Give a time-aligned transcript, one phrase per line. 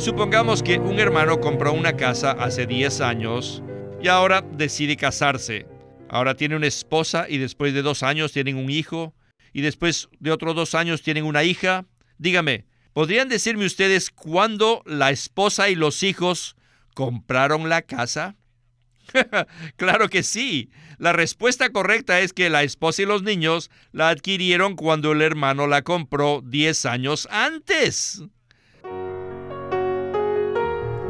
[0.00, 3.62] Supongamos que un hermano compró una casa hace 10 años
[4.02, 5.66] y ahora decide casarse.
[6.08, 9.14] Ahora tiene una esposa y después de dos años tienen un hijo
[9.52, 11.84] y después de otros dos años tienen una hija.
[12.16, 16.56] Dígame, ¿podrían decirme ustedes cuándo la esposa y los hijos
[16.94, 18.36] compraron la casa?
[19.76, 20.70] claro que sí.
[20.96, 25.66] La respuesta correcta es que la esposa y los niños la adquirieron cuando el hermano
[25.66, 28.22] la compró 10 años antes.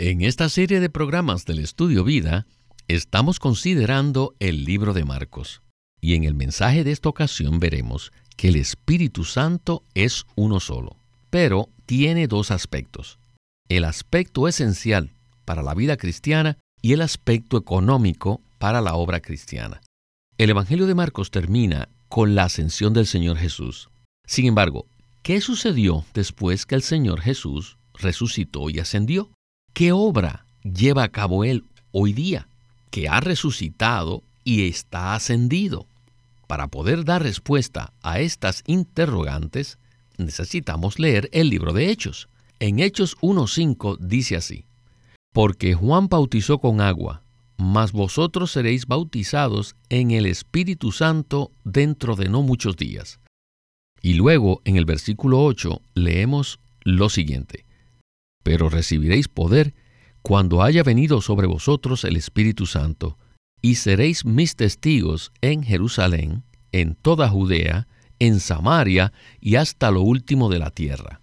[0.00, 2.46] En esta serie de programas del Estudio Vida,
[2.86, 5.60] estamos considerando el libro de Marcos.
[6.00, 10.94] Y en el mensaje de esta ocasión veremos que el Espíritu Santo es uno solo,
[11.30, 13.18] pero tiene dos aspectos.
[13.68, 15.10] El aspecto esencial
[15.44, 19.80] para la vida cristiana y el aspecto económico para la obra cristiana.
[20.36, 23.90] El Evangelio de Marcos termina con la ascensión del Señor Jesús.
[24.24, 24.86] Sin embargo,
[25.24, 29.32] ¿qué sucedió después que el Señor Jesús resucitó y ascendió?
[29.72, 32.48] ¿Qué obra lleva a cabo Él hoy día?
[32.90, 35.86] Que ha resucitado y está ascendido.
[36.46, 39.78] Para poder dar respuesta a estas interrogantes,
[40.16, 42.28] necesitamos leer el libro de Hechos.
[42.58, 44.64] En Hechos 1.5 dice así,
[45.32, 47.22] porque Juan bautizó con agua,
[47.58, 53.20] mas vosotros seréis bautizados en el Espíritu Santo dentro de no muchos días.
[54.00, 57.64] Y luego en el versículo 8 leemos lo siguiente,
[58.42, 59.74] pero recibiréis poder
[60.22, 63.18] cuando haya venido sobre vosotros el Espíritu Santo,
[63.60, 70.48] y seréis mis testigos en Jerusalén, en toda Judea, en Samaria y hasta lo último
[70.48, 71.20] de la tierra.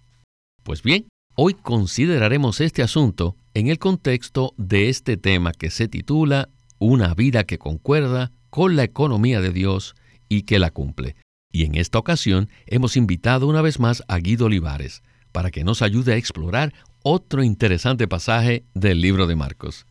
[0.62, 6.48] Pues bien, hoy consideraremos este asunto en el contexto de este tema que se titula
[6.78, 9.94] Una vida que concuerda con la economía de Dios
[10.28, 11.16] y que la cumple.
[11.52, 15.02] Y en esta ocasión hemos invitado una vez más a Guido Olivares
[15.32, 16.74] para que nos ayude a explorar
[17.08, 19.86] otro interesante pasaje del libro de Marcos.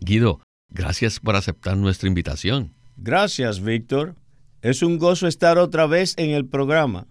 [0.00, 2.74] Guido, gracias por aceptar nuestra invitación.
[2.98, 4.16] Gracias, Víctor.
[4.60, 7.06] Es un gozo estar otra vez en el programa.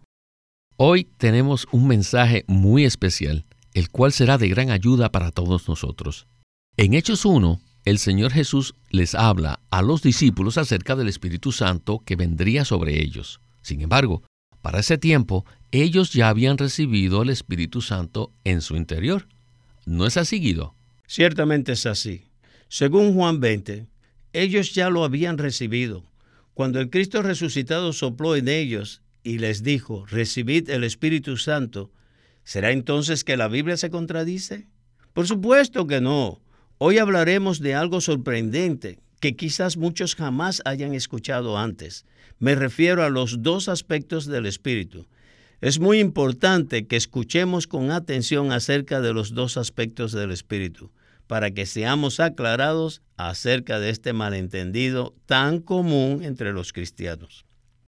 [0.75, 6.28] Hoy tenemos un mensaje muy especial el cual será de gran ayuda para todos nosotros.
[6.78, 12.03] En Hechos 1, el Señor Jesús les habla a los discípulos acerca del Espíritu Santo
[12.06, 13.39] que vendría sobre ellos.
[13.63, 14.22] Sin embargo,
[14.62, 19.28] para ese tiempo, ellos ya habían recibido el Espíritu Santo en su interior.
[19.88, 20.56] ¿No es así?
[21.08, 22.25] Ciertamente es así.
[22.68, 23.88] Según Juan 20,
[24.34, 26.03] ellos ya lo habían recibido.
[26.53, 31.92] Cuando el Cristo resucitado sopló en ellos y les dijo, recibid el Espíritu Santo,
[32.48, 34.68] ¿Será entonces que la Biblia se contradice?
[35.12, 36.40] Por supuesto que no.
[36.78, 42.06] Hoy hablaremos de algo sorprendente que quizás muchos jamás hayan escuchado antes.
[42.40, 45.08] Me refiero a los dos aspectos del Espíritu.
[45.59, 50.91] Es muy importante que escuchemos con atención acerca de los dos aspectos del Espíritu,
[51.25, 57.44] para que seamos aclarados acerca de este malentendido tan común entre los cristianos.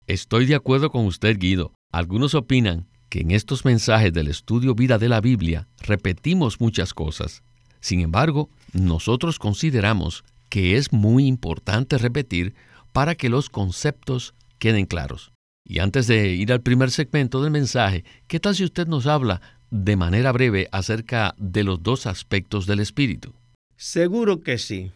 [0.08, 1.72] Estoy de acuerdo con usted, Guido.
[1.92, 7.44] Algunos opinan que en estos mensajes del estudio vida de la Biblia repetimos muchas cosas.
[7.80, 12.56] Sin embargo, nosotros consideramos que es muy importante repetir
[12.92, 15.31] para que los conceptos queden claros.
[15.64, 19.42] Y antes de ir al primer segmento del mensaje, ¿qué tal si usted nos habla
[19.70, 23.34] de manera breve acerca de los dos aspectos del Espíritu?
[23.78, 24.92] Seguro que sí.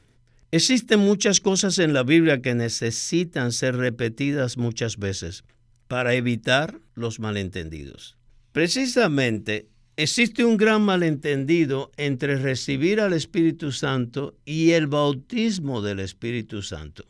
[0.52, 5.44] Existen muchas cosas en la Biblia que necesitan ser repetidas muchas veces
[5.88, 8.18] para evitar los malentendidos.
[8.52, 16.62] Precisamente existe un gran malentendido entre recibir al Espíritu Santo y el bautismo del Espíritu
[16.62, 17.06] Santo.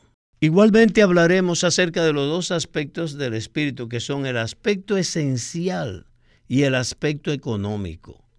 [0.45, 6.05] Igualmente hablaremos acerca de los dos aspectos del Espíritu, que son el aspecto esencial
[6.47, 8.29] y el aspecto económico.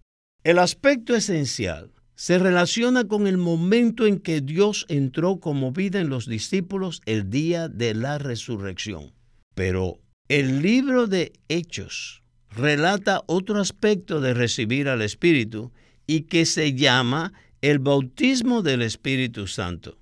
[0.45, 6.07] El aspecto esencial se relaciona con el momento en que Dios entró como vida en
[6.07, 9.11] los discípulos el día de la resurrección.
[9.53, 9.99] Pero
[10.29, 12.23] el libro de Hechos
[12.55, 15.73] relata otro aspecto de recibir al Espíritu
[16.07, 19.97] y que se llama el bautismo del Espíritu Santo.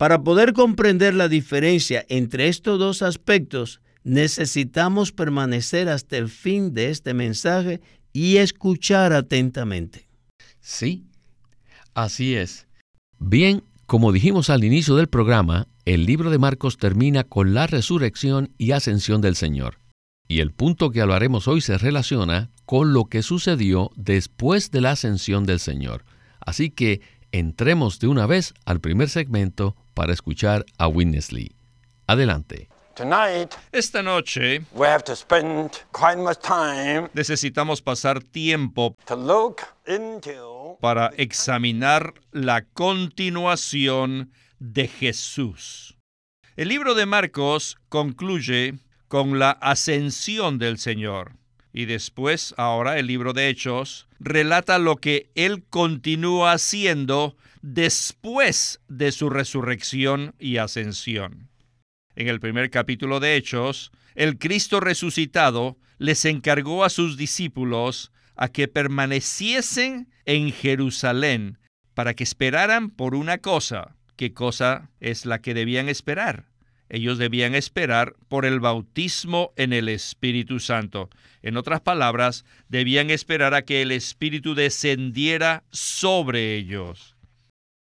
[0.00, 6.88] Para poder comprender la diferencia entre estos dos aspectos, necesitamos permanecer hasta el fin de
[6.88, 7.82] este mensaje
[8.14, 10.08] y escuchar atentamente.
[10.58, 11.04] Sí,
[11.92, 12.66] Así es.
[13.18, 18.54] Bien, como dijimos al inicio del programa, el libro de Marcos termina con la resurrección
[18.56, 19.80] y ascensión del Señor.
[20.26, 24.92] Y el punto que hablaremos hoy se relaciona con lo que sucedió después de la
[24.92, 26.06] ascensión del Señor.
[26.40, 31.54] Así que entremos de una vez al primer segmento para escuchar a Witness Lee.
[32.06, 32.68] Adelante.
[33.72, 34.62] Esta noche
[37.14, 38.96] necesitamos pasar tiempo
[40.80, 45.96] para examinar la continuación de Jesús.
[46.56, 48.74] El libro de Marcos concluye
[49.08, 51.39] con la ascensión del Señor.
[51.72, 59.12] Y después, ahora, el libro de Hechos relata lo que Él continúa haciendo después de
[59.12, 61.48] su resurrección y ascensión.
[62.16, 68.48] En el primer capítulo de Hechos, el Cristo resucitado les encargó a sus discípulos a
[68.48, 71.58] que permaneciesen en Jerusalén
[71.94, 73.96] para que esperaran por una cosa.
[74.16, 76.49] ¿Qué cosa es la que debían esperar?
[76.90, 81.08] Ellos debían esperar por el bautismo en el Espíritu Santo.
[81.40, 87.16] En otras palabras, debían esperar a que el Espíritu descendiera sobre ellos.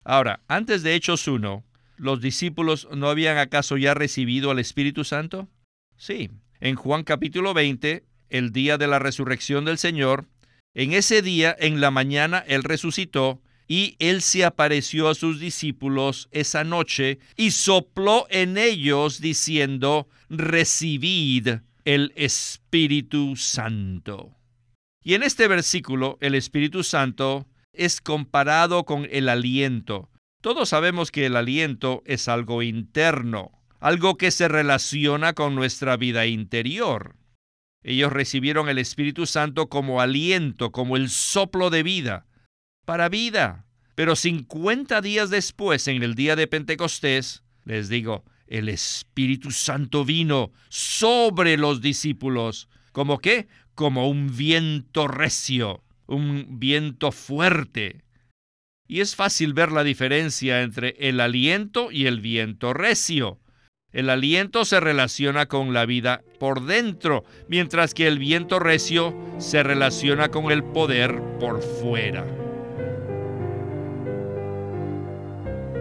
[0.04, 1.64] Ahora, antes de Hechos 1,
[1.98, 5.48] ¿los discípulos no habían acaso ya recibido al Espíritu Santo?
[5.98, 10.26] Sí, en Juan capítulo 20, el día de la resurrección del Señor,
[10.74, 16.28] en ese día, en la mañana, Él resucitó y Él se apareció a sus discípulos
[16.32, 24.36] esa noche y sopló en ellos diciendo, recibid el Espíritu Santo.
[25.04, 30.10] Y en este versículo, el Espíritu Santo es comparado con el aliento.
[30.42, 36.26] Todos sabemos que el aliento es algo interno, algo que se relaciona con nuestra vida
[36.26, 37.16] interior.
[37.84, 42.26] Ellos recibieron el Espíritu Santo como aliento, como el soplo de vida,
[42.86, 43.66] para vida.
[43.96, 50.52] Pero 50 días después, en el día de Pentecostés, les digo, el Espíritu Santo vino
[50.70, 52.70] sobre los discípulos.
[52.92, 53.48] ¿Como qué?
[53.74, 58.04] Como un viento recio, un viento fuerte.
[58.88, 63.40] Y es fácil ver la diferencia entre el aliento y el viento recio.
[63.92, 69.64] El aliento se relaciona con la vida por dentro, mientras que el viento recio se
[69.64, 72.45] relaciona con el poder por fuera.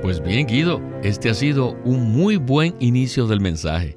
[0.05, 3.97] Pues bien, Guido, este ha sido un muy buen inicio del mensaje.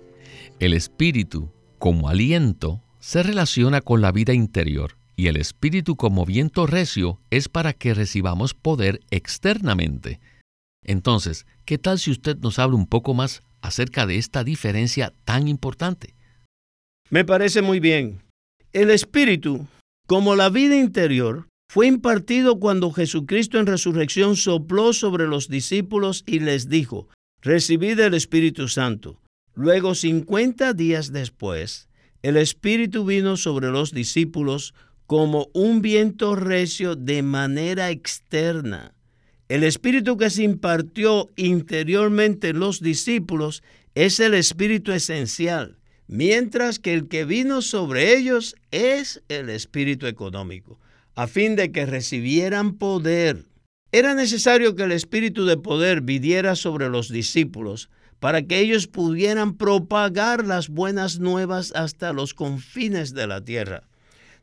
[0.57, 6.65] El espíritu, como aliento, se relaciona con la vida interior y el espíritu como viento
[6.65, 10.21] recio es para que recibamos poder externamente.
[10.81, 15.49] Entonces, ¿qué tal si usted nos habla un poco más acerca de esta diferencia tan
[15.49, 16.15] importante?
[17.09, 18.23] Me parece muy bien.
[18.71, 19.67] El espíritu,
[20.07, 26.39] como la vida interior, fue impartido cuando Jesucristo en resurrección sopló sobre los discípulos y
[26.39, 27.09] les dijo,
[27.41, 29.21] recibid el Espíritu Santo.
[29.53, 31.89] Luego, cincuenta días después,
[32.21, 34.73] el Espíritu vino sobre los discípulos
[35.07, 38.93] como un viento recio de manera externa.
[39.47, 43.63] El espíritu que se impartió interiormente en los discípulos
[43.95, 45.77] es el espíritu esencial,
[46.07, 50.77] mientras que el que vino sobre ellos es el espíritu económico,
[51.17, 53.43] a fin de que recibieran poder.
[53.91, 59.57] Era necesario que el espíritu de poder viniera sobre los discípulos para que ellos pudieran
[59.57, 63.83] propagar las buenas nuevas hasta los confines de la tierra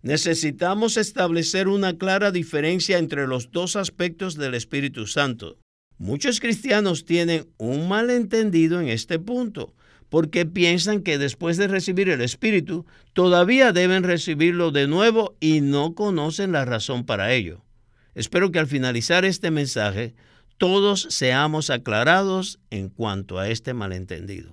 [0.05, 5.57] necesitamos establecer una clara diferencia entre los dos aspectos del Espíritu Santo.
[5.97, 9.73] Muchos cristianos tienen un malentendido en este punto,
[10.15, 15.97] porque piensan que después de recibir el Espíritu, todavía deben recibirlo de nuevo y no
[15.97, 17.65] conocen la razón para ello.
[18.15, 20.15] Espero que al finalizar este mensaje,
[20.57, 24.53] todos seamos aclarados en cuanto a este malentendido.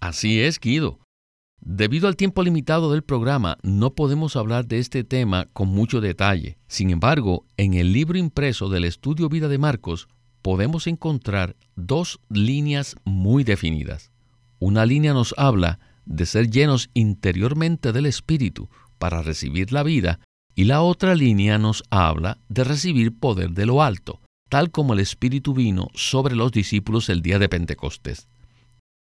[0.00, 0.98] Así es, Guido.
[1.60, 6.56] Debido al tiempo limitado del programa, no podemos hablar de este tema con mucho detalle.
[6.68, 10.08] Sin embargo, en el libro impreso del estudio Vida de Marcos,
[10.40, 14.10] podemos encontrar dos líneas muy definidas.
[14.58, 20.20] Una línea nos habla de ser llenos interiormente del Espíritu para recibir la vida,
[20.54, 25.00] y la otra línea nos habla de recibir poder de lo alto, tal como el
[25.00, 28.28] Espíritu vino sobre los discípulos el día de Pentecostés.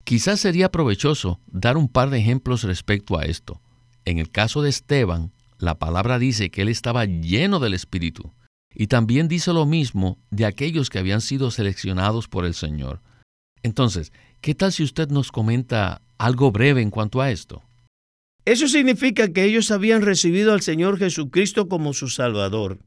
[0.04, 3.60] Quizás sería provechoso dar un par de ejemplos respecto a esto.
[4.04, 8.32] En el caso de Esteban, la palabra dice que él estaba lleno del Espíritu,
[8.74, 13.02] y también dice lo mismo de aquellos que habían sido seleccionados por el Señor.
[13.62, 17.62] Entonces, ¿qué tal si usted nos comenta algo breve en cuanto a esto?
[18.44, 22.78] Eso significa que ellos habían recibido al Señor Jesucristo como su Salvador.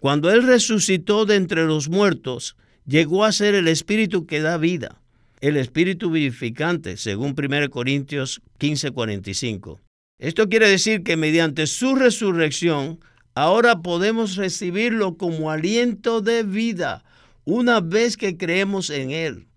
[0.00, 5.00] Cuando Él resucitó de entre los muertos, llegó a ser el Espíritu que da vida,
[5.40, 9.80] el Espíritu vivificante, según 1 Corintios 15:45.
[10.20, 13.00] Esto quiere decir que mediante su resurrección,
[13.34, 17.04] ahora podemos recibirlo como aliento de vida
[17.44, 19.47] una vez que creemos en Él.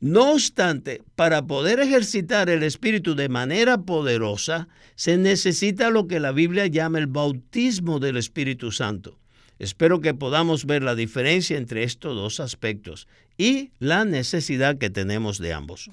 [0.00, 6.32] No obstante, para poder ejercitar el Espíritu de manera poderosa, se necesita lo que la
[6.32, 9.18] Biblia llama el bautismo del Espíritu Santo.
[9.58, 15.38] Espero que podamos ver la diferencia entre estos dos aspectos y la necesidad que tenemos
[15.38, 15.90] de ambos.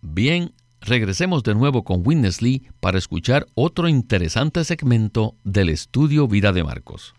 [0.00, 6.52] Bien, regresemos de nuevo con Witness Lee para escuchar otro interesante segmento del estudio Vida
[6.52, 7.14] de Marcos.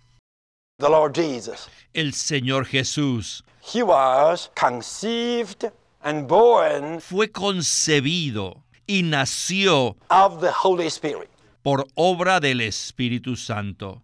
[1.93, 3.45] El Señor Jesús
[7.01, 9.97] fue concebido y nació
[11.63, 14.03] por obra del Espíritu Santo.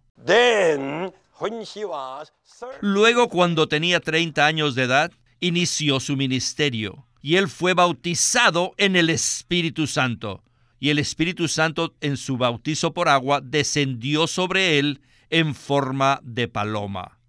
[2.80, 8.96] Luego, cuando tenía 30 años de edad, inició su ministerio y él fue bautizado en
[8.96, 10.42] el Espíritu Santo.
[10.80, 16.48] Y el Espíritu Santo en su bautizo por agua descendió sobre él en forma de
[16.48, 17.21] paloma.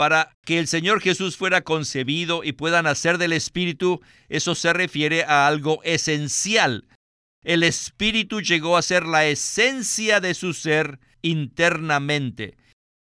[0.00, 5.24] Para que el Señor Jesús fuera concebido y pueda nacer del Espíritu, eso se refiere
[5.24, 6.88] a algo esencial.
[7.44, 12.56] El Espíritu llegó a ser la esencia de su ser internamente.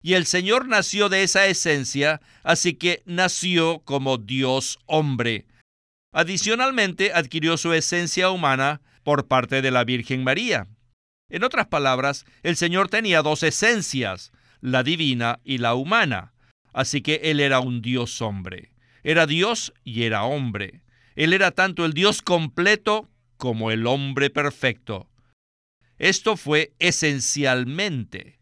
[0.01, 5.47] Y el Señor nació de esa esencia, así que nació como Dios hombre.
[6.13, 10.69] Adicionalmente, adquirió su esencia humana por parte de la Virgen María.
[11.29, 16.31] En otras palabras, el Señor tenía dos esencias, la divina y la humana.
[16.75, 18.71] Así que Él era un Dios hombre.
[19.03, 20.81] Era Dios y era hombre.
[21.15, 25.09] Él era tanto el Dios completo como el hombre perfecto.
[25.97, 28.35] Esto fue esencialmente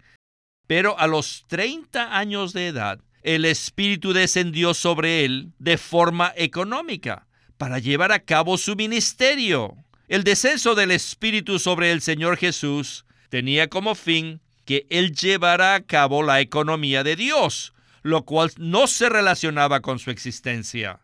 [0.67, 7.27] pero a los 30 años de edad, el Espíritu descendió sobre él de forma económica
[7.57, 9.75] para llevar a cabo su ministerio.
[10.07, 15.81] El descenso del Espíritu sobre el Señor Jesús tenía como fin que él llevara a
[15.81, 17.73] cabo la economía de Dios,
[18.03, 20.99] lo cual no se relacionaba con su existencia.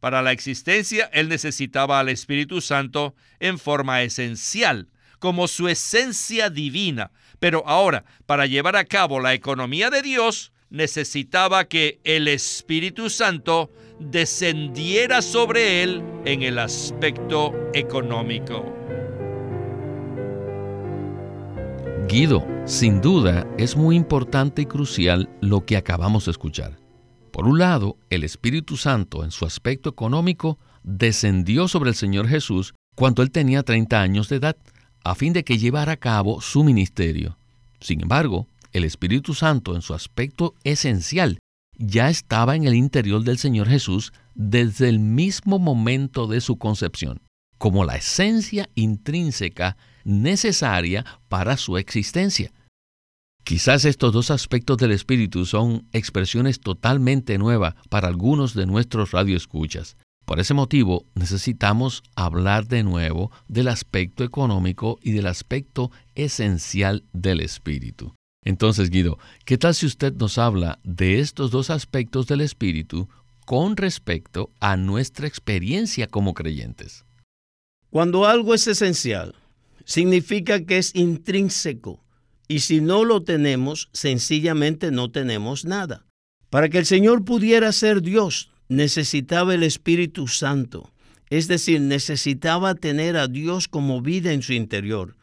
[0.00, 4.88] Para la existencia, él necesitaba al Espíritu Santo en forma esencial,
[5.18, 7.12] como su esencia divina.
[7.38, 13.70] Pero ahora, para llevar a cabo la economía de Dios, necesitaba que el Espíritu Santo
[13.98, 18.79] descendiera sobre él en el aspecto económico.
[22.10, 26.76] Guido, sin duda es muy importante y crucial lo que acabamos de escuchar.
[27.30, 32.74] Por un lado, el Espíritu Santo en su aspecto económico descendió sobre el Señor Jesús
[32.96, 34.56] cuando él tenía 30 años de edad
[35.04, 37.38] a fin de que llevara a cabo su ministerio.
[37.78, 41.38] Sin embargo, el Espíritu Santo en su aspecto esencial
[41.78, 47.20] ya estaba en el interior del Señor Jesús desde el mismo momento de su concepción,
[47.60, 52.50] como la esencia intrínseca necesaria para su existencia.
[53.44, 59.96] Quizás estos dos aspectos del Espíritu son expresiones totalmente nuevas para algunos de nuestros radioescuchas,
[60.30, 67.40] por ese motivo, necesitamos hablar de nuevo del aspecto económico y del aspecto esencial del
[67.40, 68.14] espíritu.
[68.44, 73.08] Entonces, Guido, ¿qué tal si usted nos habla de estos dos aspectos del espíritu
[73.44, 77.04] con respecto a nuestra experiencia como creyentes?
[77.90, 79.34] Cuando algo es esencial,
[79.84, 82.04] significa que es intrínseco,
[82.46, 86.06] y si no lo tenemos, sencillamente no tenemos nada.
[86.50, 90.92] Para que el Señor pudiera ser Dios, necesitaba el Espíritu Santo,
[91.30, 95.16] es decir, necesitaba tener a Dios como vida en su interior.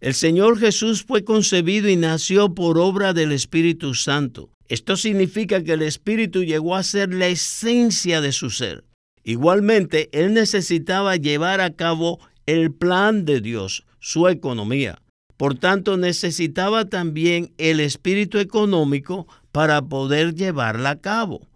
[0.00, 4.50] El Señor Jesús fue concebido y nació por obra del Espíritu Santo.
[4.68, 8.84] Esto significa que el Espíritu llegó a ser la esencia de su ser.
[9.28, 15.02] Igualmente, Él necesitaba llevar a cabo el plan de Dios, su economía.
[15.36, 21.48] Por tanto, necesitaba también el espíritu económico para poder llevarla a cabo.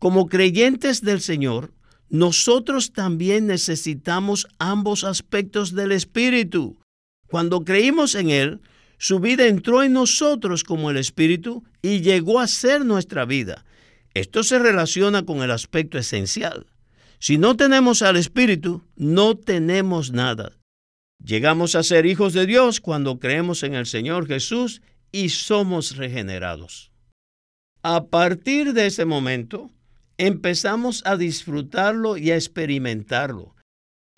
[0.00, 1.72] Como creyentes del Señor,
[2.10, 6.76] nosotros también necesitamos ambos aspectos del Espíritu.
[7.28, 8.60] Cuando creímos en Él,
[8.98, 13.64] su vida entró en nosotros como el Espíritu y llegó a ser nuestra vida.
[14.14, 16.66] Esto se relaciona con el aspecto esencial.
[17.24, 20.58] Si no tenemos al Espíritu, no tenemos nada.
[21.24, 26.92] Llegamos a ser hijos de Dios cuando creemos en el Señor Jesús y somos regenerados.
[27.82, 29.70] A partir de ese momento,
[30.18, 33.54] empezamos a disfrutarlo y a experimentarlo.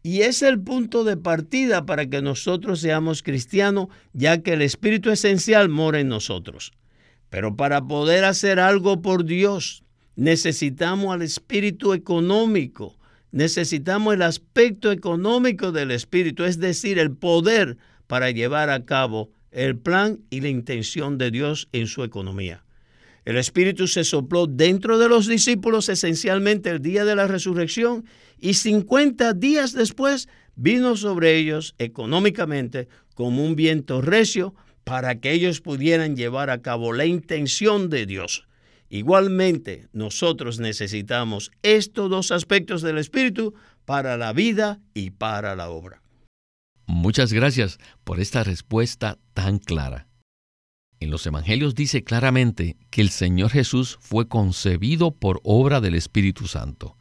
[0.03, 5.13] Y es el punto de partida para que nosotros seamos cristianos, ya que el Espíritu
[5.13, 6.73] esencial mora en nosotros.
[7.31, 9.85] Pero para poder hacer algo por Dios,
[10.17, 12.97] necesitamos al espíritu económico,
[13.31, 19.77] necesitamos el aspecto económico del espíritu, es decir, el poder para llevar a cabo el
[19.77, 22.65] plan y la intención de Dios en su economía.
[23.25, 28.05] El Espíritu se sopló dentro de los discípulos esencialmente el día de la resurrección
[28.39, 34.55] y 50 días después vino sobre ellos económicamente como un viento recio
[34.85, 38.47] para que ellos pudieran llevar a cabo la intención de Dios.
[38.89, 46.03] Igualmente, nosotros necesitamos estos dos aspectos del Espíritu para la vida y para la obra.
[46.87, 50.07] Muchas gracias por esta respuesta tan clara.
[51.01, 56.47] En los Evangelios dice claramente que el Señor Jesús fue concebido por obra del Espíritu
[56.47, 56.97] Santo.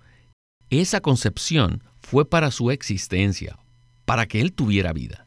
[0.70, 3.58] Esa concepción fue para su existencia,
[4.06, 5.25] para que Él tuviera vida.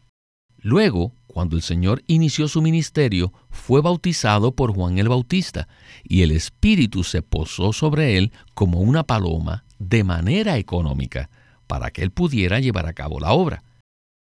[0.61, 5.69] Luego, cuando el Señor inició su ministerio, fue bautizado por Juan el Bautista,
[6.03, 11.31] y el Espíritu se posó sobre él como una paloma de manera económica,
[11.69, 13.63] para que él pudiera llevar a cabo la obra.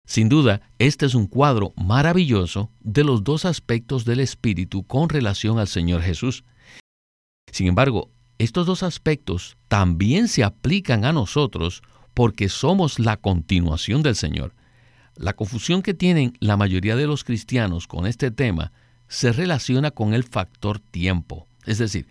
[0.06, 5.58] Sin duda, este es un cuadro maravilloso de los dos aspectos del Espíritu con relación
[5.58, 6.44] al Señor Jesús.
[7.50, 11.82] Sin embargo, estos dos aspectos también se aplican a nosotros
[12.14, 14.54] porque somos la continuación del Señor.
[15.16, 18.72] La confusión que tienen la mayoría de los cristianos con este tema
[19.08, 22.06] se relaciona con el factor tiempo, es decir,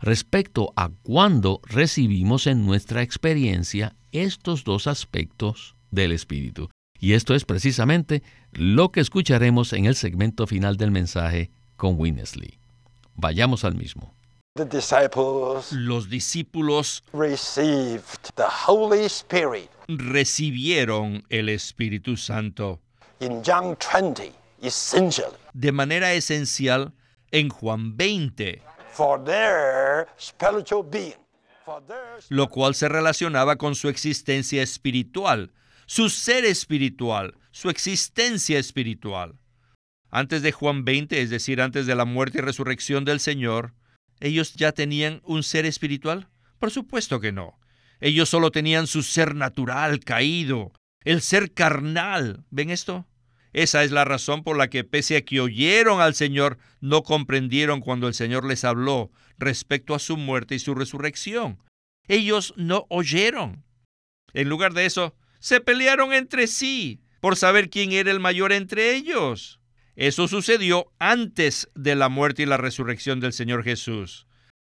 [0.00, 6.68] respecto a cuándo recibimos en nuestra experiencia estos dos aspectos del Espíritu.
[6.98, 12.58] Y esto es precisamente lo que escucharemos en el segmento final del mensaje con Winnesley.
[13.14, 14.14] Vayamos al mismo.
[15.72, 18.02] Los discípulos recibieron
[18.92, 19.68] el Espíritu
[22.16, 22.80] Santo.
[25.52, 26.94] De manera esencial
[27.30, 28.62] en Juan 20.
[32.28, 35.52] Lo cual se relacionaba con su existencia espiritual
[35.86, 39.38] su ser espiritual, su existencia espiritual.
[40.10, 43.74] Antes de Juan 20, es decir, antes de la muerte y resurrección del Señor,
[44.18, 46.30] ¿ellos ya tenían un ser espiritual?
[46.58, 47.58] Por supuesto que no.
[48.02, 50.72] Ellos solo tenían su ser natural caído,
[51.04, 52.44] el ser carnal.
[52.50, 53.06] ¿Ven esto?
[53.52, 57.80] Esa es la razón por la que pese a que oyeron al Señor, no comprendieron
[57.80, 61.62] cuando el Señor les habló respecto a su muerte y su resurrección.
[62.08, 63.64] Ellos no oyeron.
[64.34, 68.96] En lugar de eso, se pelearon entre sí por saber quién era el mayor entre
[68.96, 69.60] ellos.
[69.94, 74.26] Eso sucedió antes de la muerte y la resurrección del Señor Jesús.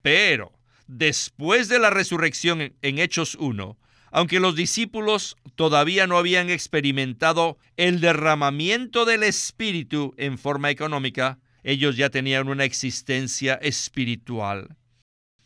[0.03, 0.54] Pero,
[0.87, 3.77] después de la resurrección en Hechos 1,
[4.11, 11.97] aunque los discípulos todavía no habían experimentado el derramamiento del Espíritu en forma económica, ellos
[11.97, 14.77] ya tenían una existencia espiritual.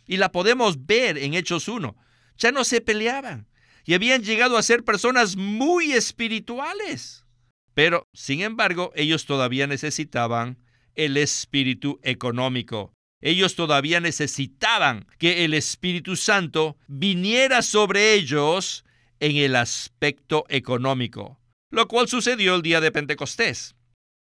[0.06, 1.96] Y la podemos ver en Hechos 1.
[2.38, 3.48] Ya no se peleaban,
[3.86, 7.26] y habían llegado a ser personas muy espirituales.
[7.74, 10.60] Pero, sin embargo, ellos todavía necesitaban
[10.96, 12.94] el espíritu económico.
[13.22, 18.86] Ellos todavía necesitaban que el Espíritu Santo viniera sobre ellos
[19.20, 23.76] en el aspecto económico, lo cual sucedió el día de Pentecostés.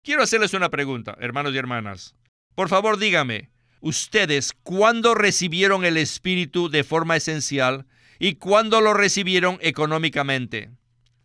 [0.04, 2.16] Quiero hacerles una pregunta, hermanos y hermanas.
[2.56, 3.50] Por favor, dígame,
[3.82, 7.86] ¿ustedes cuándo recibieron el Espíritu de forma esencial
[8.20, 10.72] y cuándo lo recibieron económicamente.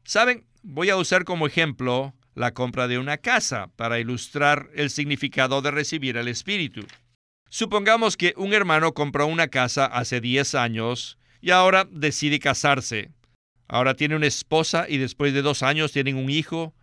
[0.04, 5.62] Saben, voy a usar como ejemplo la compra de una casa para ilustrar el significado
[5.62, 6.82] de recibir el Espíritu.
[7.54, 13.10] Supongamos que un hermano compró una casa hace 10 años y ahora decide casarse.
[13.68, 16.74] Ahora tiene una esposa y después de dos años tienen un hijo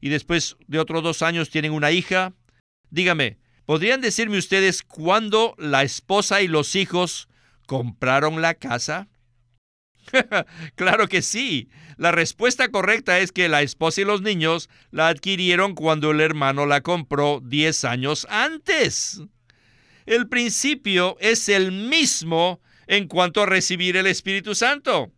[0.00, 2.34] y después de otros dos años tienen una hija.
[2.90, 7.28] Dígame, ¿podrían decirme ustedes cuándo la esposa y los hijos
[7.68, 9.06] compraron la casa?
[10.74, 11.68] claro que sí.
[11.98, 16.66] La respuesta correcta es que la esposa y los niños la adquirieron cuando el hermano
[16.66, 19.22] la compró 10 años antes.
[20.06, 25.10] El principio es el mismo en cuanto a recibir el Espíritu Santo.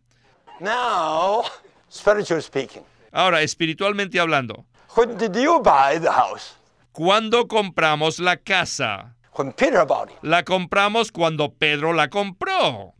[0.59, 1.43] Now,
[1.89, 2.83] speaking.
[3.11, 4.65] Ahora, espiritualmente hablando.
[4.95, 6.55] When did you buy the house?
[6.91, 9.15] ¿Cuándo compramos la casa?
[9.37, 10.17] When Peter bought it.
[10.23, 12.95] La compramos cuando Pedro la compró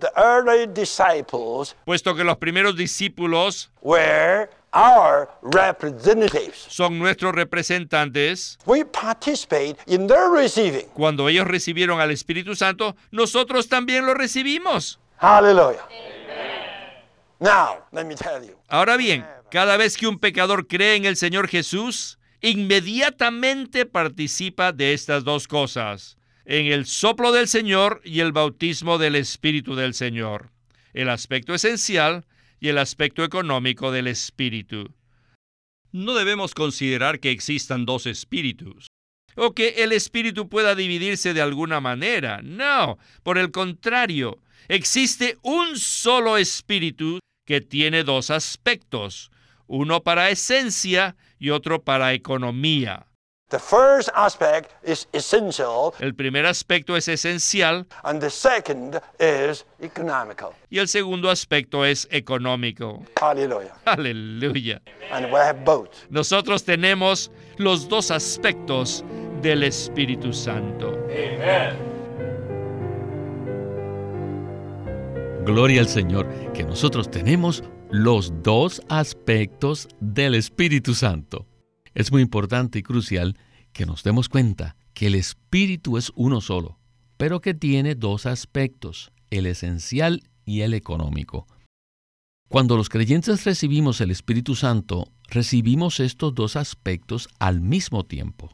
[0.00, 6.66] the early disciples puesto que los primeros discípulos were our representatives.
[6.68, 8.58] son nuestros representantes.
[8.66, 10.86] We participate in their receiving.
[10.94, 14.98] Cuando ellos recibieron al Espíritu Santo, nosotros también lo recibimos.
[15.18, 15.86] Hallelujah.
[17.38, 18.54] Now, let me tell you.
[18.68, 24.92] Ahora bien, cada vez que un pecador cree en el Señor Jesús, inmediatamente participa de
[24.92, 26.16] estas dos cosas.
[26.50, 30.50] en el soplo del Señor y el bautismo del Espíritu del Señor,
[30.94, 32.24] el aspecto esencial
[32.60, 34.92] y el aspecto económico del Espíritu.
[35.92, 38.86] No debemos considerar que existan dos espíritus
[39.36, 42.40] o que el espíritu pueda dividirse de alguna manera.
[42.42, 49.30] No, por el contrario, existe un solo espíritu que tiene dos aspectos,
[49.66, 53.06] uno para esencia y otro para economía.
[53.50, 60.50] The first aspect is essential, El primer aspecto es esencial and the second is economical.
[60.70, 63.02] y el segundo aspecto es económico.
[63.20, 64.80] Aleluya.
[65.10, 65.90] And we have both.
[66.10, 69.04] Nosotros tenemos los dos aspectos
[69.42, 70.96] del Espíritu Santo.
[75.44, 81.46] Gloria al Señor, que nosotros tenemos los dos aspectos del Espíritu Santo.
[81.94, 83.36] Es muy importante y crucial
[83.72, 86.78] que nos demos cuenta que el Espíritu es uno solo,
[87.16, 91.46] pero que tiene dos aspectos, el esencial y el económico.
[92.48, 98.50] Cuando los creyentes recibimos el Espíritu Santo, recibimos estos dos aspectos al mismo tiempo.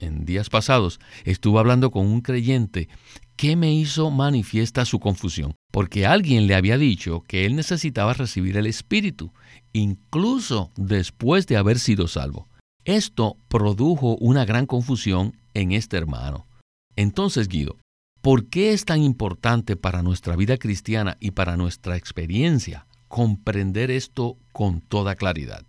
[0.00, 2.88] En días pasados estuve hablando con un creyente
[3.36, 8.56] que me hizo manifiesta su confusión, porque alguien le había dicho que él necesitaba recibir
[8.56, 9.32] el Espíritu,
[9.72, 12.48] incluso después de haber sido salvo.
[12.84, 16.48] Esto produjo una gran confusión en este hermano.
[16.96, 17.76] Entonces, Guido,
[18.22, 24.36] ¿por qué es tan importante para nuestra vida cristiana y para nuestra experiencia comprender esto
[24.52, 25.64] con toda claridad?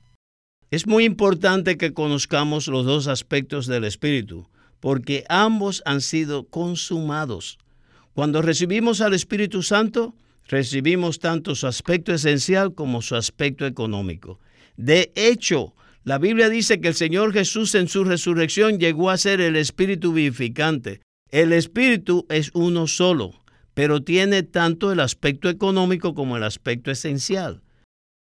[0.72, 4.48] Es muy importante que conozcamos los dos aspectos del Espíritu,
[4.80, 7.60] porque ambos han sido consumados.
[8.16, 10.16] Cuando recibimos al Espíritu Santo,
[10.48, 14.40] recibimos tanto su aspecto esencial como su aspecto económico.
[14.78, 19.40] De hecho, la Biblia dice que el Señor Jesús en su resurrección llegó a ser
[19.40, 21.00] el Espíritu vivificante.
[21.32, 23.42] El Espíritu es uno solo,
[23.74, 27.62] pero tiene tanto el aspecto económico como el aspecto esencial.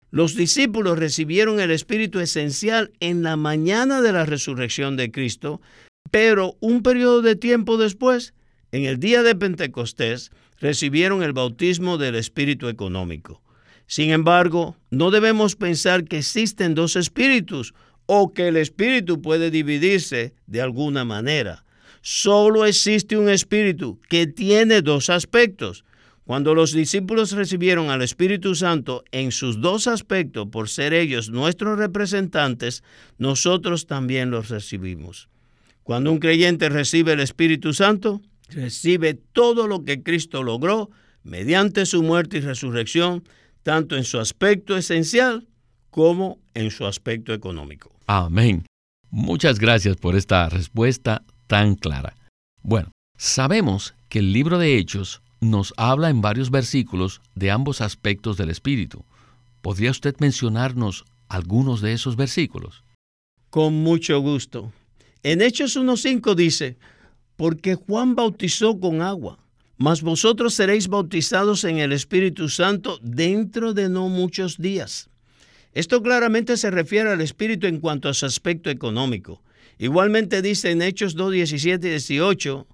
[0.10, 5.62] Los discípulos recibieron el Espíritu esencial en la mañana de la resurrección de Cristo,
[6.10, 8.34] pero un periodo de tiempo después,
[8.72, 13.44] en el día de Pentecostés, recibieron el bautismo del Espíritu económico.
[13.88, 17.74] Sin embargo, no debemos pensar que existen dos espíritus
[18.06, 21.66] o que el espíritu puede dividirse de alguna manera.
[22.02, 25.84] Solo existe un espíritu que tiene dos aspectos.
[26.26, 31.80] Cuando los discípulos recibieron al Espíritu Santo en sus dos aspectos por ser ellos nuestros
[31.80, 32.84] representantes,
[33.18, 35.30] nosotros también los recibimos.
[35.84, 40.90] Cuando un creyente recibe el Espíritu Santo, recibe todo lo que Cristo logró
[41.24, 43.24] mediante su muerte y resurrección,
[43.68, 45.46] tanto en su aspecto esencial
[45.90, 47.92] como en su aspecto económico.
[48.06, 48.66] Amén.
[49.10, 52.16] Muchas gracias por esta respuesta tan clara.
[52.62, 58.38] Bueno, sabemos que el libro de Hechos nos habla en varios versículos de ambos aspectos
[58.38, 59.04] del Espíritu.
[59.62, 62.86] ¿Podría usted mencionarnos algunos de esos versículos?
[63.50, 64.72] Con mucho gusto.
[65.24, 66.78] En Hechos 1.5 dice,
[67.36, 69.40] porque Juan bautizó con agua,
[69.78, 75.10] mas vosotros seréis bautizados en el Espíritu Santo dentro de no muchos días.
[75.74, 79.44] Esto claramente se refiere al Espíritu en cuanto a su aspecto económico.
[79.78, 82.68] Igualmente dice en Hechos 2, 17 y 18,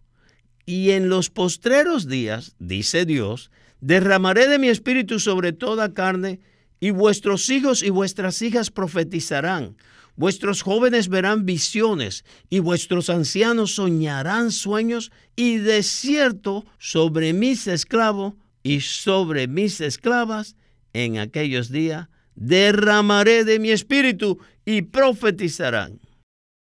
[0.66, 6.40] y en los postreros días, dice Dios, derramaré de mi espíritu sobre toda carne,
[6.80, 9.78] y vuestros hijos y vuestras hijas profetizarán,
[10.16, 18.34] vuestros jóvenes verán visiones, y vuestros ancianos soñarán sueños, y de cierto sobre mis esclavos
[18.64, 20.56] y sobre mis esclavas,
[20.94, 26.00] en aquellos días, derramaré de mi espíritu, y profetizarán.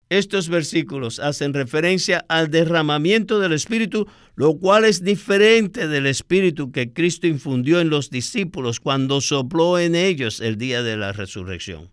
[0.09, 6.93] Estos versículos hacen referencia al derramamiento del Espíritu, lo cual es diferente del Espíritu que
[6.93, 11.91] Cristo infundió en los discípulos cuando sopló en ellos el día de la resurrección.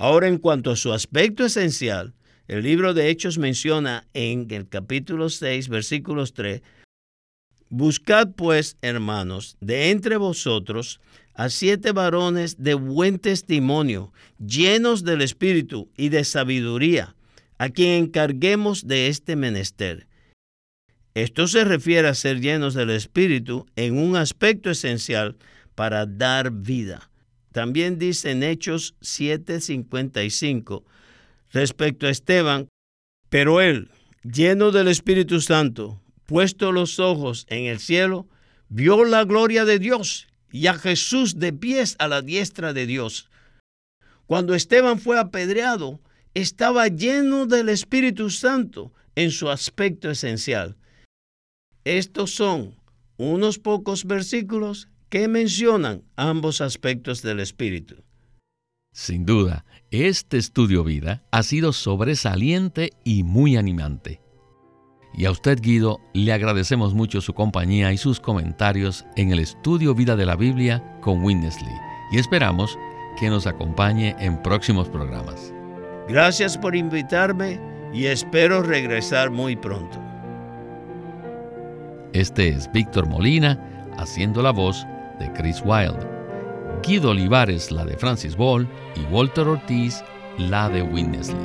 [0.00, 2.14] Ahora, en cuanto a su aspecto esencial,
[2.48, 6.62] el libro de Hechos menciona en el capítulo 6, versículos 3,
[7.68, 11.02] Buscad pues, hermanos, de entre vosotros
[11.34, 17.14] a siete varones de buen testimonio, llenos del Espíritu y de sabiduría,
[17.58, 20.06] a quien encarguemos de este menester.
[21.12, 25.36] Esto se refiere a ser llenos del Espíritu en un aspecto esencial
[25.74, 27.09] para dar vida.
[27.52, 30.84] También dice en Hechos 7:55
[31.52, 32.68] respecto a Esteban,
[33.28, 33.90] pero él,
[34.22, 38.28] lleno del Espíritu Santo, puesto los ojos en el cielo,
[38.68, 43.28] vio la gloria de Dios y a Jesús de pies a la diestra de Dios.
[44.26, 46.00] Cuando Esteban fue apedreado,
[46.34, 50.76] estaba lleno del Espíritu Santo en su aspecto esencial.
[51.84, 52.76] Estos son
[53.16, 57.96] unos pocos versículos que mencionan ambos aspectos del Espíritu.
[58.92, 64.20] Sin duda, este estudio vida ha sido sobresaliente y muy animante.
[65.12, 69.94] Y a usted, Guido, le agradecemos mucho su compañía y sus comentarios en el estudio
[69.94, 71.74] vida de la Biblia con Winnesley.
[72.12, 72.78] Y esperamos
[73.18, 75.52] que nos acompañe en próximos programas.
[76.08, 77.60] Gracias por invitarme
[77.92, 79.98] y espero regresar muy pronto.
[82.12, 83.58] Este es Víctor Molina
[83.98, 84.86] haciendo la voz
[85.20, 86.04] de Chris Wilde,
[86.82, 90.02] Guido Olivares la de Francis Ball y Walter Ortiz
[90.38, 91.36] la de Winnesley.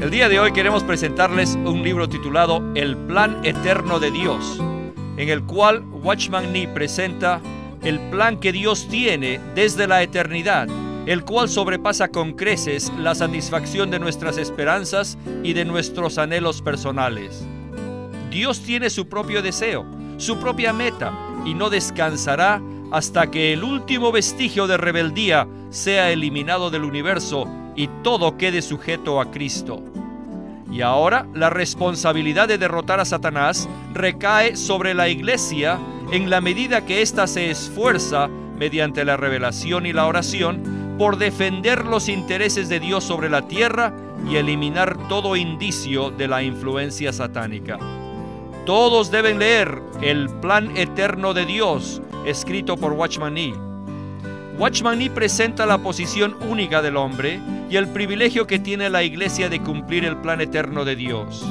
[0.00, 4.58] El día de hoy queremos presentarles un libro titulado El Plan Eterno de Dios,
[5.16, 7.40] en el cual Watchman Nee presenta
[7.82, 10.66] el plan que Dios tiene desde la eternidad,
[11.08, 17.46] el cual sobrepasa con creces la satisfacción de nuestras esperanzas y de nuestros anhelos personales.
[18.30, 19.86] Dios tiene su propio deseo,
[20.18, 26.68] su propia meta, y no descansará hasta que el último vestigio de rebeldía sea eliminado
[26.68, 29.82] del universo y todo quede sujeto a Cristo.
[30.70, 35.78] Y ahora la responsabilidad de derrotar a Satanás recae sobre la iglesia
[36.12, 41.86] en la medida que ésta se esfuerza mediante la revelación y la oración por defender
[41.86, 43.94] los intereses de Dios sobre la tierra
[44.28, 47.78] y eliminar todo indicio de la influencia satánica.
[48.66, 53.54] Todos deben leer El Plan Eterno de Dios, escrito por Watchman Nee.
[54.58, 59.48] Watchman Nee presenta la posición única del hombre y el privilegio que tiene la iglesia
[59.48, 61.46] de cumplir el plan eterno de Dios.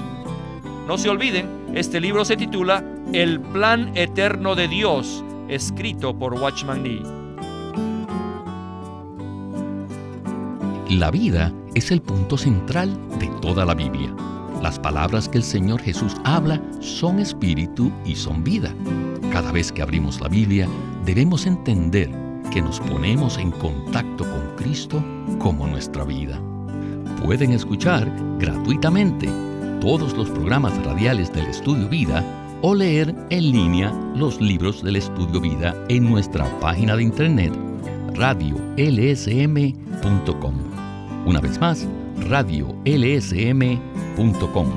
[0.87, 2.83] No se olviden, este libro se titula
[3.13, 7.16] El plan eterno de Dios, escrito por Watchman Nee.
[10.89, 14.15] La vida es el punto central de toda la Biblia.
[14.63, 18.73] Las palabras que el Señor Jesús habla son espíritu y son vida.
[19.33, 20.65] Cada vez que abrimos la Biblia,
[21.05, 22.09] debemos entender
[22.53, 25.03] que nos ponemos en contacto con Cristo
[25.39, 26.39] como nuestra vida.
[27.21, 29.27] Pueden escuchar gratuitamente
[29.81, 32.23] todos los programas radiales del Estudio Vida
[32.61, 37.53] o leer en línea los libros del Estudio Vida en nuestra página de internet
[38.13, 40.76] radiolsm.com.
[41.27, 41.85] Una vez más,
[42.29, 44.67] radiolsm.com.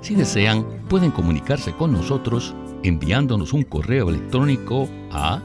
[0.00, 2.52] Si desean, pueden comunicarse con nosotros
[2.82, 5.40] enviándonos un correo electrónico a